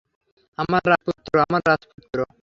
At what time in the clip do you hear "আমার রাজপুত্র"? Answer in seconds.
0.57-1.33, 1.45-2.17